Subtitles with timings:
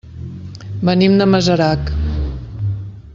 [0.89, 1.93] Venim de Masarac.